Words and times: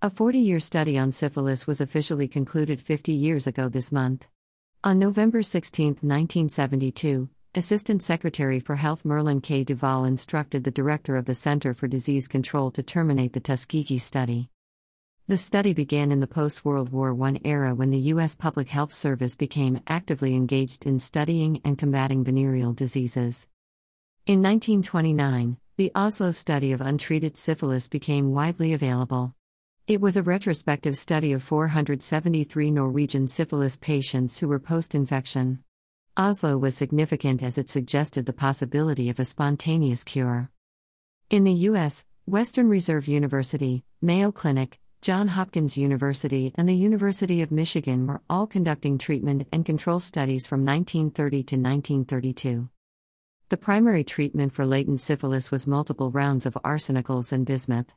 A 0.00 0.10
40 0.10 0.38
year 0.38 0.60
study 0.60 0.96
on 0.96 1.10
syphilis 1.10 1.66
was 1.66 1.80
officially 1.80 2.28
concluded 2.28 2.80
50 2.80 3.10
years 3.10 3.48
ago 3.48 3.68
this 3.68 3.90
month. 3.90 4.28
On 4.84 4.96
November 4.96 5.42
16, 5.42 5.86
1972, 5.86 7.28
Assistant 7.56 8.00
Secretary 8.00 8.60
for 8.60 8.76
Health 8.76 9.04
Merlin 9.04 9.40
K. 9.40 9.64
Duval 9.64 10.04
instructed 10.04 10.62
the 10.62 10.70
director 10.70 11.16
of 11.16 11.24
the 11.24 11.34
Center 11.34 11.74
for 11.74 11.88
Disease 11.88 12.28
Control 12.28 12.70
to 12.70 12.82
terminate 12.84 13.32
the 13.32 13.40
Tuskegee 13.40 13.98
study. 13.98 14.50
The 15.26 15.36
study 15.36 15.72
began 15.72 16.12
in 16.12 16.20
the 16.20 16.28
post 16.28 16.64
World 16.64 16.92
War 16.92 17.20
I 17.20 17.40
era 17.44 17.74
when 17.74 17.90
the 17.90 18.12
U.S. 18.14 18.36
Public 18.36 18.68
Health 18.68 18.92
Service 18.92 19.34
became 19.34 19.80
actively 19.88 20.36
engaged 20.36 20.86
in 20.86 21.00
studying 21.00 21.60
and 21.64 21.76
combating 21.76 22.22
venereal 22.22 22.72
diseases. 22.72 23.48
In 24.26 24.42
1929, 24.42 25.56
the 25.76 25.90
Oslo 25.96 26.30
study 26.30 26.70
of 26.70 26.80
untreated 26.80 27.36
syphilis 27.36 27.88
became 27.88 28.32
widely 28.32 28.72
available. 28.72 29.34
It 29.88 30.02
was 30.02 30.18
a 30.18 30.22
retrospective 30.22 30.98
study 30.98 31.32
of 31.32 31.42
473 31.42 32.70
Norwegian 32.70 33.26
syphilis 33.26 33.78
patients 33.78 34.38
who 34.38 34.46
were 34.46 34.58
post 34.58 34.94
infection. 34.94 35.60
Oslo 36.14 36.58
was 36.58 36.76
significant 36.76 37.42
as 37.42 37.56
it 37.56 37.70
suggested 37.70 38.26
the 38.26 38.34
possibility 38.34 39.08
of 39.08 39.18
a 39.18 39.24
spontaneous 39.24 40.04
cure. 40.04 40.50
In 41.30 41.44
the 41.44 41.54
U.S., 41.70 42.04
Western 42.26 42.68
Reserve 42.68 43.08
University, 43.08 43.82
Mayo 44.02 44.30
Clinic, 44.30 44.78
Johns 45.00 45.30
Hopkins 45.30 45.78
University, 45.78 46.52
and 46.56 46.68
the 46.68 46.76
University 46.76 47.40
of 47.40 47.50
Michigan 47.50 48.06
were 48.06 48.20
all 48.28 48.46
conducting 48.46 48.98
treatment 48.98 49.48
and 49.54 49.64
control 49.64 50.00
studies 50.00 50.46
from 50.46 50.66
1930 50.66 51.30
to 51.44 51.56
1932. 51.56 52.68
The 53.48 53.56
primary 53.56 54.04
treatment 54.04 54.52
for 54.52 54.66
latent 54.66 55.00
syphilis 55.00 55.50
was 55.50 55.66
multiple 55.66 56.10
rounds 56.10 56.44
of 56.44 56.58
arsenicals 56.62 57.32
and 57.32 57.46
bismuth. 57.46 57.94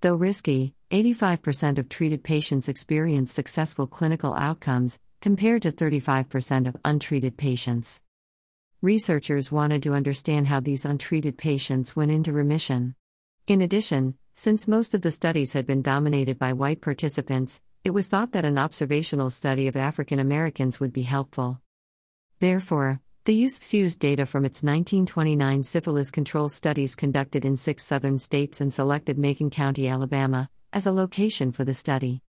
Though 0.00 0.14
risky, 0.14 0.74
85% 0.92 1.76
of 1.78 1.88
treated 1.88 2.22
patients 2.22 2.68
experience 2.68 3.32
successful 3.32 3.88
clinical 3.88 4.32
outcomes, 4.34 5.00
compared 5.20 5.62
to 5.62 5.72
35% 5.72 6.68
of 6.68 6.76
untreated 6.84 7.36
patients. 7.36 8.00
Researchers 8.80 9.50
wanted 9.50 9.82
to 9.82 9.94
understand 9.94 10.46
how 10.46 10.60
these 10.60 10.84
untreated 10.84 11.36
patients 11.36 11.96
went 11.96 12.12
into 12.12 12.32
remission. 12.32 12.94
In 13.48 13.60
addition, 13.60 14.14
since 14.36 14.68
most 14.68 14.94
of 14.94 15.02
the 15.02 15.10
studies 15.10 15.54
had 15.54 15.66
been 15.66 15.82
dominated 15.82 16.38
by 16.38 16.52
white 16.52 16.80
participants, 16.80 17.60
it 17.82 17.90
was 17.90 18.06
thought 18.06 18.30
that 18.32 18.44
an 18.44 18.56
observational 18.56 19.30
study 19.30 19.66
of 19.66 19.74
African 19.74 20.20
Americans 20.20 20.78
would 20.78 20.92
be 20.92 21.02
helpful. 21.02 21.60
Therefore, 22.38 23.00
the 23.28 23.34
use 23.34 23.58
fused 23.58 23.98
data 23.98 24.24
from 24.24 24.46
its 24.46 24.62
1929 24.62 25.62
syphilis 25.62 26.10
control 26.10 26.48
studies 26.48 26.96
conducted 26.96 27.44
in 27.44 27.58
six 27.58 27.84
southern 27.84 28.18
states 28.18 28.58
and 28.62 28.72
selected 28.72 29.18
Macon 29.18 29.50
County, 29.50 29.86
Alabama, 29.86 30.48
as 30.72 30.86
a 30.86 30.92
location 30.92 31.52
for 31.52 31.62
the 31.62 31.74
study. 31.74 32.22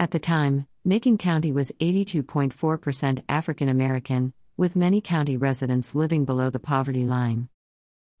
At 0.00 0.10
the 0.10 0.18
time, 0.18 0.66
Macon 0.84 1.18
County 1.18 1.52
was 1.52 1.70
82.4% 1.78 3.22
African 3.28 3.68
American, 3.68 4.32
with 4.56 4.74
many 4.74 5.00
county 5.00 5.36
residents 5.36 5.94
living 5.94 6.24
below 6.24 6.50
the 6.50 6.58
poverty 6.58 7.04
line. 7.04 7.48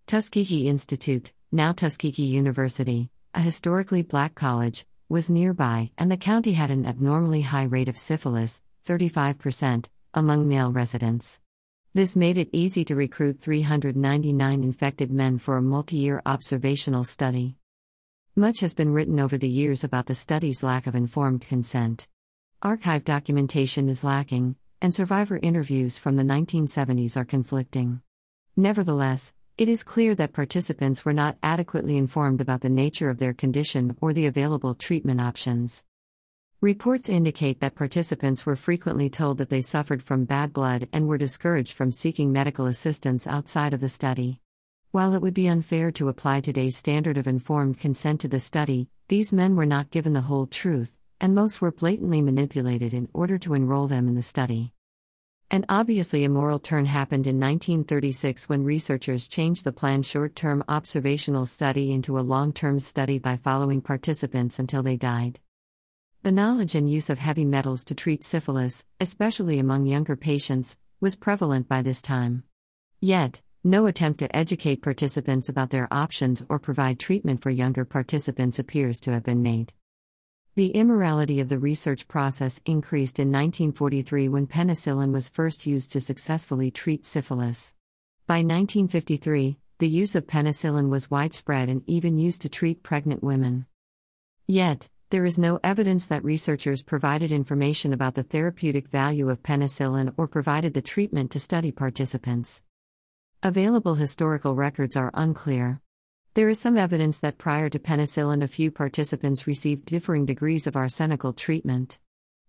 Tuskegee 0.06 0.68
Institute, 0.68 1.32
now 1.50 1.72
Tuskegee 1.72 2.22
University, 2.22 3.10
a 3.34 3.40
historically 3.40 4.02
black 4.02 4.36
college, 4.36 4.86
was 5.08 5.30
nearby, 5.30 5.90
and 5.98 6.12
the 6.12 6.16
county 6.16 6.52
had 6.52 6.70
an 6.70 6.86
abnormally 6.86 7.40
high 7.40 7.64
rate 7.64 7.88
of 7.88 7.98
syphilis, 7.98 8.62
35%, 8.86 9.86
among 10.14 10.48
male 10.48 10.70
residents. 10.70 11.40
This 11.92 12.14
made 12.14 12.38
it 12.38 12.50
easy 12.52 12.84
to 12.84 12.94
recruit 12.94 13.40
399 13.40 14.62
infected 14.62 15.10
men 15.10 15.38
for 15.38 15.56
a 15.56 15.62
multi 15.62 15.96
year 15.96 16.22
observational 16.24 17.02
study. 17.02 17.56
Much 18.36 18.60
has 18.60 18.76
been 18.76 18.92
written 18.92 19.18
over 19.18 19.36
the 19.36 19.48
years 19.48 19.82
about 19.82 20.06
the 20.06 20.14
study's 20.14 20.62
lack 20.62 20.86
of 20.86 20.94
informed 20.94 21.40
consent. 21.40 22.06
Archive 22.62 23.02
documentation 23.02 23.88
is 23.88 24.04
lacking, 24.04 24.54
and 24.80 24.94
survivor 24.94 25.40
interviews 25.42 25.98
from 25.98 26.14
the 26.14 26.22
1970s 26.22 27.16
are 27.16 27.24
conflicting. 27.24 28.02
Nevertheless, 28.56 29.32
it 29.58 29.68
is 29.68 29.82
clear 29.82 30.14
that 30.14 30.32
participants 30.32 31.04
were 31.04 31.12
not 31.12 31.38
adequately 31.42 31.96
informed 31.96 32.40
about 32.40 32.60
the 32.60 32.68
nature 32.68 33.10
of 33.10 33.18
their 33.18 33.34
condition 33.34 33.96
or 34.00 34.12
the 34.12 34.26
available 34.26 34.76
treatment 34.76 35.20
options. 35.20 35.82
Reports 36.62 37.08
indicate 37.08 37.60
that 37.60 37.74
participants 37.74 38.44
were 38.44 38.54
frequently 38.54 39.08
told 39.08 39.38
that 39.38 39.48
they 39.48 39.62
suffered 39.62 40.02
from 40.02 40.26
bad 40.26 40.52
blood 40.52 40.90
and 40.92 41.08
were 41.08 41.16
discouraged 41.16 41.72
from 41.72 41.90
seeking 41.90 42.32
medical 42.32 42.66
assistance 42.66 43.26
outside 43.26 43.72
of 43.72 43.80
the 43.80 43.88
study. 43.88 44.40
While 44.90 45.14
it 45.14 45.22
would 45.22 45.32
be 45.32 45.48
unfair 45.48 45.90
to 45.92 46.10
apply 46.10 46.42
today's 46.42 46.76
standard 46.76 47.16
of 47.16 47.26
informed 47.26 47.78
consent 47.78 48.20
to 48.20 48.28
the 48.28 48.38
study, 48.38 48.90
these 49.08 49.32
men 49.32 49.56
were 49.56 49.64
not 49.64 49.90
given 49.90 50.12
the 50.12 50.20
whole 50.20 50.46
truth, 50.46 50.98
and 51.18 51.34
most 51.34 51.62
were 51.62 51.72
blatantly 51.72 52.20
manipulated 52.20 52.92
in 52.92 53.08
order 53.14 53.38
to 53.38 53.54
enroll 53.54 53.86
them 53.86 54.06
in 54.06 54.14
the 54.14 54.20
study. 54.20 54.74
An 55.50 55.64
obviously 55.70 56.24
immoral 56.24 56.58
turn 56.58 56.84
happened 56.84 57.26
in 57.26 57.40
1936 57.40 58.50
when 58.50 58.64
researchers 58.64 59.28
changed 59.28 59.64
the 59.64 59.72
planned 59.72 60.04
short 60.04 60.36
term 60.36 60.62
observational 60.68 61.46
study 61.46 61.90
into 61.90 62.18
a 62.18 62.20
long 62.20 62.52
term 62.52 62.80
study 62.80 63.18
by 63.18 63.38
following 63.38 63.80
participants 63.80 64.58
until 64.58 64.82
they 64.82 64.98
died. 64.98 65.40
The 66.22 66.32
knowledge 66.32 66.74
and 66.74 66.90
use 66.90 67.08
of 67.08 67.18
heavy 67.18 67.46
metals 67.46 67.82
to 67.84 67.94
treat 67.94 68.22
syphilis, 68.22 68.84
especially 69.00 69.58
among 69.58 69.86
younger 69.86 70.16
patients, 70.16 70.76
was 71.00 71.16
prevalent 71.16 71.66
by 71.66 71.80
this 71.80 72.02
time. 72.02 72.42
Yet, 73.00 73.40
no 73.64 73.86
attempt 73.86 74.18
to 74.18 74.36
educate 74.36 74.82
participants 74.82 75.48
about 75.48 75.70
their 75.70 75.88
options 75.90 76.44
or 76.50 76.58
provide 76.58 76.98
treatment 76.98 77.40
for 77.40 77.48
younger 77.48 77.86
participants 77.86 78.58
appears 78.58 79.00
to 79.00 79.12
have 79.12 79.22
been 79.22 79.42
made. 79.42 79.72
The 80.56 80.72
immorality 80.72 81.40
of 81.40 81.48
the 81.48 81.58
research 81.58 82.06
process 82.06 82.60
increased 82.66 83.18
in 83.18 83.28
1943 83.28 84.28
when 84.28 84.46
penicillin 84.46 85.12
was 85.12 85.30
first 85.30 85.64
used 85.64 85.90
to 85.92 86.02
successfully 86.02 86.70
treat 86.70 87.06
syphilis. 87.06 87.74
By 88.26 88.40
1953, 88.40 89.56
the 89.78 89.88
use 89.88 90.14
of 90.14 90.26
penicillin 90.26 90.90
was 90.90 91.10
widespread 91.10 91.70
and 91.70 91.82
even 91.86 92.18
used 92.18 92.42
to 92.42 92.50
treat 92.50 92.82
pregnant 92.82 93.24
women. 93.24 93.64
Yet, 94.46 94.90
there 95.10 95.24
is 95.24 95.38
no 95.40 95.58
evidence 95.64 96.06
that 96.06 96.22
researchers 96.22 96.84
provided 96.84 97.32
information 97.32 97.92
about 97.92 98.14
the 98.14 98.22
therapeutic 98.22 98.86
value 98.86 99.28
of 99.28 99.42
penicillin 99.42 100.14
or 100.16 100.28
provided 100.28 100.72
the 100.72 100.80
treatment 100.80 101.32
to 101.32 101.40
study 101.40 101.72
participants. 101.72 102.62
Available 103.42 103.96
historical 103.96 104.54
records 104.54 104.96
are 104.96 105.10
unclear. 105.14 105.80
There 106.34 106.48
is 106.48 106.60
some 106.60 106.76
evidence 106.76 107.18
that 107.18 107.38
prior 107.38 107.68
to 107.70 107.78
penicillin, 107.80 108.44
a 108.44 108.46
few 108.46 108.70
participants 108.70 109.48
received 109.48 109.84
differing 109.84 110.26
degrees 110.26 110.68
of 110.68 110.76
arsenical 110.76 111.32
treatment. 111.32 111.98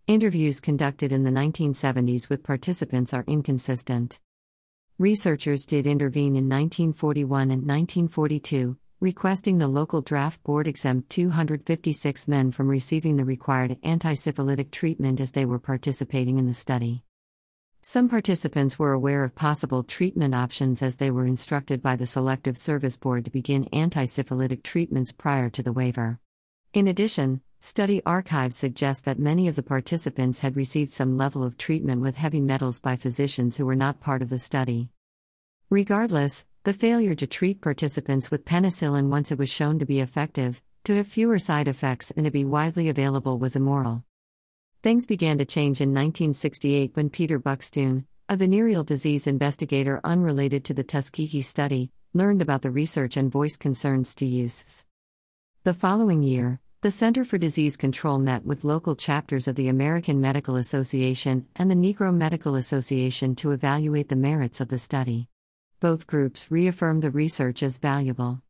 Interviews 0.06 0.60
conducted 0.60 1.12
in 1.12 1.24
the 1.24 1.32
1970s 1.32 2.30
with 2.30 2.44
participants 2.44 3.12
are 3.12 3.26
inconsistent. 3.26 4.20
Researchers 5.00 5.66
did 5.66 5.88
intervene 5.88 6.36
in 6.36 6.48
1941 6.48 7.42
and 7.50 7.62
1942, 7.64 8.78
requesting 9.02 9.58
the 9.58 9.68
local 9.68 10.00
draft 10.00 10.44
board 10.44 10.68
exempt 10.68 11.10
256 11.10 12.28
men 12.28 12.52
from 12.52 12.68
receiving 12.68 13.18
the 13.18 13.26
required 13.26 13.76
anti-syphilitic 13.82 14.70
treatment 14.70 15.20
as 15.20 15.32
they 15.32 15.44
were 15.44 15.58
participating 15.58 16.38
in 16.38 16.46
the 16.46 16.54
study. 16.54 17.02
Some 17.82 18.10
participants 18.10 18.78
were 18.78 18.92
aware 18.92 19.24
of 19.24 19.34
possible 19.34 19.82
treatment 19.82 20.36
options 20.36 20.84
as 20.84 20.98
they 20.98 21.10
were 21.10 21.26
instructed 21.26 21.82
by 21.82 21.96
the 21.96 22.06
Selective 22.06 22.60
Service 22.60 22.96
Board 22.96 23.26
to 23.26 23.32
begin 23.32 23.68
anti-syphilitic 23.74 24.62
treatments 24.62 25.12
prior 25.12 25.50
to 25.50 25.64
the 25.64 25.74
waiver. 25.74 26.20
In 26.76 26.88
addition, 26.88 27.42
study 27.60 28.04
archives 28.06 28.56
suggest 28.56 29.06
that 29.06 29.18
many 29.18 29.48
of 29.48 29.56
the 29.56 29.64
participants 29.64 30.42
had 30.42 30.56
received 30.56 30.94
some 30.94 31.18
level 31.18 31.44
of 31.44 31.58
treatment 31.58 32.02
with 32.02 32.18
heavy 32.18 32.40
metals 32.40 32.80
by 32.80 32.96
physicians 32.98 33.58
who 33.58 33.66
were 33.66 33.76
not 33.76 34.00
part 34.00 34.22
of 34.22 34.30
the 34.30 34.38
study. 34.38 34.92
Regardless, 35.72 36.46
the 36.66 36.74
failure 36.74 37.16
to 37.16 37.26
treat 37.26 37.62
participants 37.62 38.30
with 38.30 38.44
penicillin 38.44 39.08
once 39.08 39.32
it 39.32 39.40
was 39.40 39.50
shown 39.50 39.80
to 39.80 39.86
be 39.86 40.02
effective, 40.02 40.62
to 40.84 40.94
have 40.98 41.08
fewer 41.08 41.40
side 41.40 41.70
effects, 41.70 42.12
and 42.12 42.26
to 42.26 42.30
be 42.30 42.44
widely 42.44 42.90
available 42.90 43.40
was 43.40 43.56
immoral. 43.56 44.04
Things 44.84 45.06
began 45.06 45.38
to 45.38 45.46
change 45.46 45.80
in 45.80 45.92
1968 45.92 46.92
when 46.94 47.10
Peter 47.10 47.40
Buxtun, 47.40 48.04
a 48.28 48.36
venereal 48.36 48.84
disease 48.84 49.28
investigator 49.28 50.02
unrelated 50.04 50.66
to 50.66 50.74
the 50.74 50.84
Tuskegee 50.84 51.42
study, 51.42 51.90
learned 52.14 52.42
about 52.42 52.64
the 52.64 52.70
research 52.70 53.16
and 53.16 53.32
voiced 53.32 53.62
concerns 53.62 54.14
to 54.16 54.26
use. 54.26 54.86
The 55.64 55.74
following 55.74 56.22
year, 56.22 56.60
the 56.82 56.92
Center 56.92 57.24
for 57.24 57.38
Disease 57.38 57.78
Control 57.78 58.20
met 58.20 58.44
with 58.44 58.66
local 58.66 58.98
chapters 58.98 59.48
of 59.48 59.56
the 59.56 59.70
American 59.70 60.20
Medical 60.20 60.58
Association 60.58 61.48
and 61.56 61.72
the 61.72 61.76
Negro 61.76 62.14
Medical 62.14 62.56
Association 62.56 63.36
to 63.36 63.52
evaluate 63.52 64.10
the 64.10 64.18
merits 64.18 64.60
of 64.60 64.68
the 64.68 64.78
study. 64.78 65.30
Both 65.82 66.06
groups 66.06 66.52
reaffirmed 66.52 67.02
the 67.02 67.10
research 67.10 67.64
as 67.64 67.80
valuable. 67.80 68.44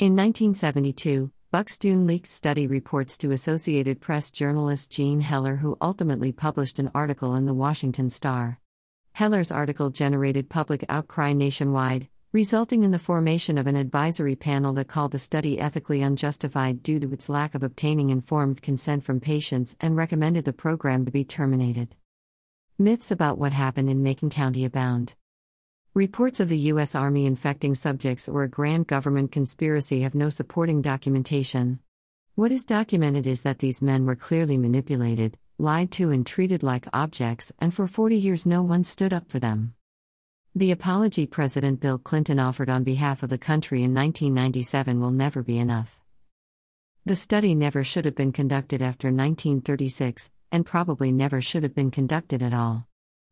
In 0.00 0.16
1972, 0.16 1.30
Buxtun 1.52 2.04
leaked 2.04 2.26
study 2.26 2.66
reports 2.66 3.16
to 3.18 3.30
Associated 3.30 4.00
Press 4.00 4.32
journalist 4.32 4.90
Jean 4.90 5.20
Heller, 5.20 5.54
who 5.54 5.78
ultimately 5.80 6.32
published 6.32 6.80
an 6.80 6.90
article 6.92 7.36
in 7.36 7.46
the 7.46 7.54
Washington 7.54 8.10
Star. 8.10 8.58
Heller's 9.12 9.52
article 9.52 9.90
generated 9.90 10.48
public 10.48 10.84
outcry 10.88 11.32
nationwide, 11.32 12.08
resulting 12.32 12.82
in 12.82 12.90
the 12.90 12.98
formation 12.98 13.56
of 13.56 13.68
an 13.68 13.76
advisory 13.76 14.34
panel 14.34 14.72
that 14.72 14.88
called 14.88 15.12
the 15.12 15.18
study 15.20 15.60
ethically 15.60 16.02
unjustified 16.02 16.82
due 16.82 16.98
to 16.98 17.12
its 17.12 17.28
lack 17.28 17.54
of 17.54 17.62
obtaining 17.62 18.10
informed 18.10 18.62
consent 18.62 19.04
from 19.04 19.20
patients 19.20 19.76
and 19.80 19.96
recommended 19.96 20.44
the 20.44 20.52
program 20.52 21.04
to 21.04 21.12
be 21.12 21.22
terminated. 21.22 21.94
Myths 22.80 23.12
about 23.12 23.38
what 23.38 23.52
happened 23.52 23.88
in 23.88 24.02
Macon 24.02 24.28
County 24.28 24.64
abound. 24.64 25.14
Reports 25.98 26.38
of 26.38 26.48
the 26.48 26.70
U.S. 26.70 26.94
Army 26.94 27.26
infecting 27.26 27.74
subjects 27.74 28.28
or 28.28 28.44
a 28.44 28.48
grand 28.48 28.86
government 28.86 29.32
conspiracy 29.32 30.02
have 30.02 30.14
no 30.14 30.30
supporting 30.30 30.80
documentation. 30.80 31.80
What 32.36 32.52
is 32.52 32.64
documented 32.64 33.26
is 33.26 33.42
that 33.42 33.58
these 33.58 33.82
men 33.82 34.06
were 34.06 34.14
clearly 34.14 34.56
manipulated, 34.58 35.36
lied 35.58 35.90
to, 35.98 36.12
and 36.12 36.24
treated 36.24 36.62
like 36.62 36.86
objects, 36.92 37.52
and 37.58 37.74
for 37.74 37.88
40 37.88 38.16
years 38.16 38.46
no 38.46 38.62
one 38.62 38.84
stood 38.84 39.12
up 39.12 39.28
for 39.28 39.40
them. 39.40 39.74
The 40.54 40.70
apology 40.70 41.26
President 41.26 41.80
Bill 41.80 41.98
Clinton 41.98 42.38
offered 42.38 42.70
on 42.70 42.84
behalf 42.84 43.24
of 43.24 43.28
the 43.28 43.36
country 43.36 43.82
in 43.82 43.92
1997 43.92 45.00
will 45.00 45.10
never 45.10 45.42
be 45.42 45.58
enough. 45.58 46.00
The 47.06 47.16
study 47.16 47.56
never 47.56 47.82
should 47.82 48.04
have 48.04 48.14
been 48.14 48.30
conducted 48.30 48.80
after 48.80 49.08
1936, 49.08 50.30
and 50.52 50.64
probably 50.64 51.10
never 51.10 51.40
should 51.40 51.64
have 51.64 51.74
been 51.74 51.90
conducted 51.90 52.40
at 52.40 52.54
all. 52.54 52.87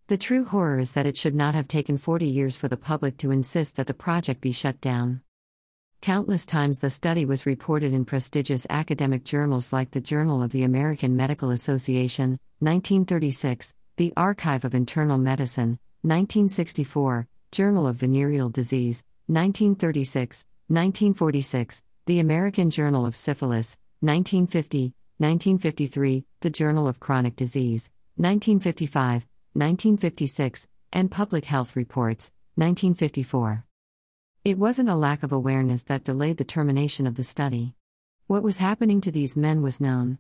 The 0.08 0.17
true 0.17 0.44
horror 0.44 0.79
is 0.79 0.93
that 0.93 1.06
it 1.06 1.17
should 1.17 1.35
not 1.35 1.56
have 1.56 1.67
taken 1.67 1.99
40 1.99 2.26
years 2.26 2.56
for 2.56 2.69
the 2.69 2.76
public 2.76 3.17
to 3.19 3.32
insist 3.32 3.75
that 3.75 3.88
the 3.88 3.94
project 3.94 4.41
be 4.41 4.53
shut 4.53 4.81
down. 4.81 5.20
Countless 6.00 6.47
times 6.47 6.79
the 6.79 6.91
study 6.91 7.25
was 7.25 7.44
reported 7.44 7.93
in 7.93 8.05
prestigious 8.05 8.69
academic 8.70 9.25
journals 9.25 9.73
like 9.73 9.91
the 9.91 10.00
Journal 10.00 10.44
of 10.44 10.53
the 10.53 10.62
American 10.62 11.17
Medical 11.17 11.50
Association, 11.50 12.38
1936, 12.61 13.75
the 13.97 14.12
Archive 14.17 14.64
of 14.64 14.76
Internal 14.76 15.19
Medicine, 15.19 15.81
1964, 16.03 17.26
Journal 17.50 17.88
of 17.88 17.97
Venereal 17.97 18.49
Disease, 18.49 19.02
1936, 19.26 20.44
1946, 20.69 21.82
the 22.05 22.20
American 22.20 22.70
Journal 22.70 23.06
of 23.06 23.17
Syphilis, 23.17 23.76
1950, 23.99 24.94
1953, 25.19 26.25
the 26.43 26.50
Journal 26.50 26.87
of 26.87 27.00
Chronic 27.00 27.35
Disease, 27.35 27.91
1955, 28.14 29.26
1956, 29.56 30.69
and 30.93 31.11
Public 31.11 31.47
Health 31.47 31.75
Reports, 31.75 32.32
1954. 32.56 33.64
It 34.44 34.58
wasn't 34.58 34.88
a 34.88 34.94
lack 34.94 35.23
of 35.23 35.32
awareness 35.32 35.82
that 35.85 36.05
delayed 36.05 36.37
the 36.37 36.44
termination 36.44 37.06
of 37.06 37.14
the 37.14 37.25
study. 37.25 37.75
What 38.26 38.43
was 38.43 38.58
happening 38.58 39.00
to 39.00 39.11
these 39.11 39.37
men 39.37 39.62
was 39.62 39.81
known. 39.81 40.19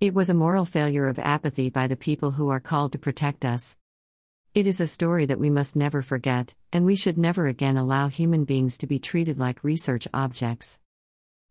It 0.00 0.14
was 0.14 0.28
a 0.28 0.34
moral 0.34 0.64
failure 0.64 1.06
of 1.06 1.18
apathy 1.18 1.70
by 1.70 1.86
the 1.86 1.96
people 1.96 2.32
who 2.32 2.48
are 2.48 2.60
called 2.60 2.92
to 2.92 2.98
protect 2.98 3.44
us. 3.44 3.76
It 4.54 4.66
is 4.66 4.80
a 4.80 4.86
story 4.86 5.26
that 5.26 5.38
we 5.38 5.48
must 5.48 5.76
never 5.76 6.02
forget, 6.02 6.54
and 6.72 6.84
we 6.84 6.96
should 6.96 7.16
never 7.16 7.46
again 7.46 7.76
allow 7.76 8.08
human 8.08 8.44
beings 8.44 8.76
to 8.78 8.86
be 8.86 8.98
treated 8.98 9.38
like 9.38 9.62
research 9.62 10.08
objects. 10.12 10.78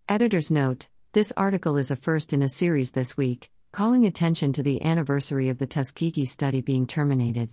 Editor's 0.09 0.51
note 0.51 0.89
this 1.13 1.33
article 1.35 1.77
is 1.77 1.91
a 1.91 1.95
first 1.95 2.31
in 2.31 2.41
a 2.41 2.47
series 2.47 2.91
this 2.91 3.17
week, 3.17 3.51
calling 3.71 4.05
attention 4.05 4.51
to 4.51 4.61
the 4.61 4.83
anniversary 4.83 5.47
of 5.47 5.57
the 5.57 5.65
Tuskegee 5.65 6.25
study 6.25 6.59
being 6.59 6.85
terminated. 6.85 7.49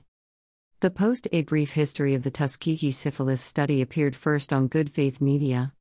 The 0.80 0.90
post 0.90 1.28
A 1.30 1.42
Brief 1.42 1.72
History 1.72 2.12
of 2.14 2.24
the 2.24 2.30
Tuskegee 2.30 2.90
Syphilis 2.90 3.40
Study 3.40 3.80
appeared 3.80 4.16
first 4.16 4.52
on 4.52 4.66
Good 4.66 4.90
Faith 4.90 5.20
Media. 5.20 5.72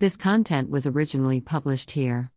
This 0.00 0.18
content 0.18 0.68
was 0.68 0.86
originally 0.86 1.40
published 1.40 1.92
here. 1.92 2.30